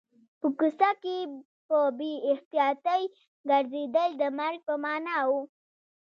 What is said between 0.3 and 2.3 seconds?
په کوڅه کې په بې